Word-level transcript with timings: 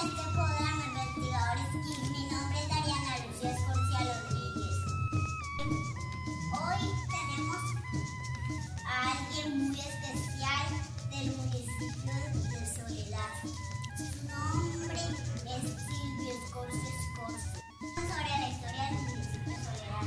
este 0.00 0.22
programa 0.32 0.82
Investigadores 0.86 1.66
Kim. 1.72 2.00
Mi 2.12 2.24
nombre 2.30 2.58
es 2.58 2.68
Dariana 2.68 3.12
Lucía 3.26 3.50
Escorcia 3.50 4.00
Rodríguez. 4.00 4.76
Hoy 6.56 6.82
tenemos 7.12 7.62
a 8.86 9.12
alguien 9.12 9.68
muy 9.68 9.78
especial 9.78 10.64
del 11.10 11.36
municipio 11.36 12.14
de 12.48 12.60
Soledad. 12.76 13.32
Su 13.98 14.08
nombre 14.26 15.00
es 15.44 15.62
Silvio 15.84 16.32
Escorcia 16.44 16.90
Escorcia. 16.96 17.60
Sobre 17.94 18.32
la 18.40 18.48
historia 18.48 18.82
del 18.86 18.96
municipio 19.02 19.52
de 19.52 19.60
Soledad. 19.64 20.04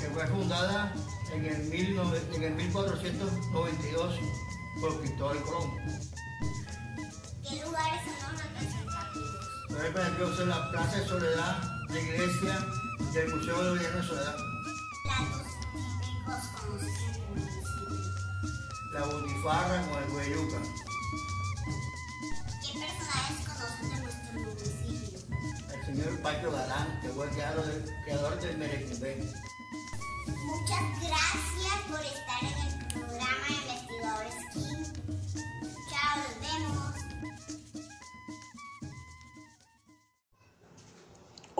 que 0.00 0.06
fue 0.10 0.26
fundada 0.26 0.92
en 1.32 1.46
el, 1.46 1.70
19 1.70 2.22
en 2.34 2.42
el 2.42 2.54
1492 2.56 4.14
por 4.82 5.00
Cristóbal 5.00 5.40
Colón. 5.44 6.15
Representativo 9.78 10.42
en 10.42 10.48
la 10.48 10.70
Plaza 10.70 10.96
de 10.96 11.06
Soledad, 11.06 11.62
la 11.88 12.00
iglesia 12.00 12.58
y 13.12 13.16
el 13.18 13.34
Museo 13.34 13.62
de 13.62 13.70
Gobierno 13.70 14.00
de 14.00 14.06
Soledad. 14.06 14.36
El. 14.38 15.46
La 18.92 19.02
butifarra 19.04 19.82
con 19.88 20.02
el 20.02 20.10
hueyuca. 20.10 20.58
¿Qué 22.62 22.78
personajes 22.78 23.38
conocen 23.46 23.90
de 23.90 23.96
nuestro 24.00 24.32
municipio? 24.32 25.18
El 25.74 25.80
señor 25.84 26.22
Pacho 26.22 26.50
Galán, 26.50 27.00
que 27.02 27.08
fue 27.08 27.26
el 27.26 27.32
creador 27.32 27.66
del, 27.66 27.84
creador 28.04 28.40
del 28.40 28.58
Merecumbe. 28.58 29.24
Muchas 30.26 30.84
gracias 31.00 31.78
por 31.88 32.00
estar 32.00 32.42
en 32.42 32.48
el 32.66 32.86
programa 32.88 33.65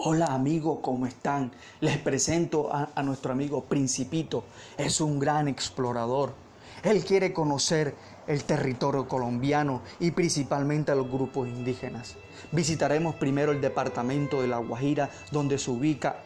Hola 0.09 0.27
amigos, 0.27 0.79
¿cómo 0.81 1.05
están? 1.05 1.51
Les 1.81 1.97
presento 1.97 2.69
a, 2.73 3.03
nuestro 3.03 3.33
amigo 3.33 3.65
Principito. 3.65 4.45
Es 4.77 5.01
un 5.01 5.19
gran 5.19 5.49
explorador. 5.49 6.33
Él 6.81 7.03
quiere 7.03 7.33
conocer 7.33 7.93
el 8.25 8.45
territorio 8.45 9.05
colombiano 9.05 9.81
y 9.99 10.11
principalmente 10.11 10.93
a 10.93 10.95
los 10.95 11.11
grupos 11.11 11.49
indígenas. 11.49 12.15
Visitaremos 12.53 13.15
primero 13.15 13.51
el 13.51 13.59
departamento 13.59 14.41
de 14.41 14.47
La 14.47 14.59
Guajira, 14.59 15.09
donde 15.33 15.57
se 15.57 15.71
ubica 15.71 16.23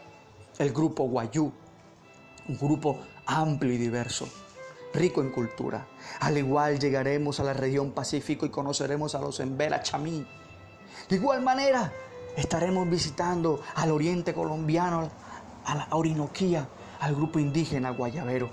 el 0.59 0.72
grupo 0.72 1.06
Guayú, 1.06 1.52
un 2.50 2.58
grupo 2.59 3.00
amplio 3.26 3.74
y 3.74 3.78
diverso, 3.78 4.28
rico 4.94 5.22
en 5.22 5.32
cultura. 5.32 5.88
Al 6.20 6.38
igual 6.38 6.78
llegaremos 6.78 7.40
a 7.40 7.46
la 7.46 7.54
región 7.54 7.94
Pacífico 7.94 8.46
y 8.46 8.50
conoceremos 8.50 9.16
a 9.16 9.22
los 9.22 9.40
Embera 9.40 9.82
Chamí. 9.82 10.24
De 11.09 11.16
igual 11.16 11.42
manera, 11.42 11.92
estaremos 12.36 12.90
visitando 12.90 13.62
al 13.76 13.92
oriente 13.92 14.34
colombiano, 14.34 15.10
a 15.66 15.76
la 15.76 15.88
Orinoquía, 15.92 16.68
al 17.00 17.16
grupo 17.16 17.40
indígena 17.40 17.92
Guayabero. 17.92 18.50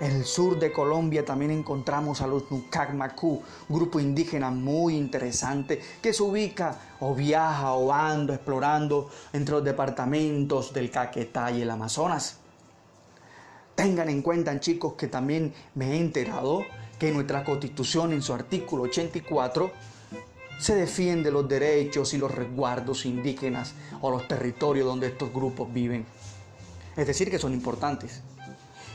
En 0.00 0.12
el 0.12 0.24
sur 0.24 0.58
de 0.60 0.70
Colombia 0.70 1.24
también 1.24 1.50
encontramos 1.50 2.20
a 2.20 2.28
los 2.28 2.48
Nucac 2.52 2.94
Macú, 2.94 3.42
grupo 3.68 3.98
indígena 3.98 4.48
muy 4.48 4.96
interesante 4.96 5.82
que 6.00 6.12
se 6.12 6.22
ubica 6.22 6.78
o 7.00 7.16
viaja 7.16 7.72
o 7.72 7.92
anda 7.92 8.34
explorando 8.34 9.10
entre 9.32 9.56
los 9.56 9.64
departamentos 9.64 10.72
del 10.72 10.92
Caquetá 10.92 11.50
y 11.50 11.62
el 11.62 11.70
Amazonas. 11.70 12.36
Tengan 13.74 14.08
en 14.08 14.22
cuenta, 14.22 14.58
chicos, 14.60 14.94
que 14.94 15.08
también 15.08 15.52
me 15.74 15.92
he 15.92 15.98
enterado 15.98 16.62
que 16.96 17.10
nuestra 17.10 17.42
constitución 17.42 18.12
en 18.12 18.22
su 18.22 18.32
artículo 18.32 18.84
84 18.84 19.70
se 20.58 20.74
defiende 20.74 21.30
los 21.30 21.48
derechos 21.48 22.12
y 22.14 22.18
los 22.18 22.34
resguardos 22.34 23.06
indígenas 23.06 23.74
o 24.00 24.10
los 24.10 24.26
territorios 24.28 24.86
donde 24.86 25.08
estos 25.08 25.32
grupos 25.32 25.72
viven. 25.72 26.04
Es 26.96 27.06
decir, 27.06 27.30
que 27.30 27.38
son 27.38 27.52
importantes. 27.52 28.22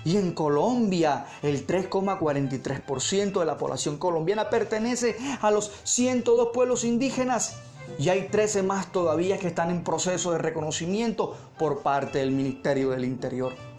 Y 0.06 0.18
en 0.18 0.34
Colombia, 0.34 1.26
el 1.42 1.66
3,43% 1.66 3.40
de 3.40 3.46
la 3.46 3.58
población 3.58 3.98
colombiana 3.98 4.50
pertenece 4.50 5.16
a 5.42 5.50
los 5.50 5.72
102 5.84 6.50
pueblos 6.54 6.84
indígenas. 6.84 7.56
Y 7.98 8.10
hay 8.10 8.28
13 8.28 8.64
más 8.64 8.92
todavía 8.92 9.38
que 9.38 9.48
están 9.48 9.70
en 9.70 9.84
proceso 9.84 10.32
de 10.32 10.40
reconocimiento 10.40 11.36
por 11.58 11.82
parte 11.82 12.20
del 12.20 12.32
Ministerio 12.32 12.90
del 12.90 13.06
Interior. 13.06 13.73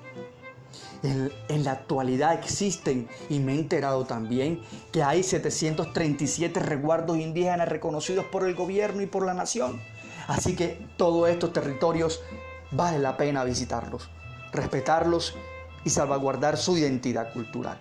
En, 1.05 1.65
la 1.65 1.73
actualidad 1.73 2.33
existen, 2.33 3.09
y 3.29 3.39
me 3.39 3.53
he 3.53 3.59
enterado 3.59 4.07
también, 4.07 4.63
que 4.91 5.03
hay 5.03 5.23
737 5.23 6.59
resguardos 6.61 7.19
indígenas 7.19 7.69
reconocidos 7.69 8.25
por 8.25 8.49
el 8.49 8.55
gobierno 8.55 9.03
y 9.03 9.07
por 9.07 9.27
la 9.27 9.35
nación. 9.35 9.83
Así 10.27 10.57
que 10.57 10.87
todos 10.97 11.29
estos 11.29 11.53
territorios 11.53 12.23
vale 12.71 12.99
la 12.99 13.19
pena 13.19 13.45
visitarlos, 13.45 14.09
respetarlos 14.51 15.35
y 15.85 15.91
salvaguardar 15.91 16.57
su 16.57 16.79
identidad 16.79 17.35
cultural. 17.35 17.79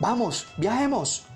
Vamos, 0.00 0.48
viajemos. 0.56 1.26